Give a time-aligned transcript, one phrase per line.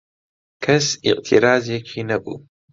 [0.63, 2.37] کەس ئێعترازێکی نەبوو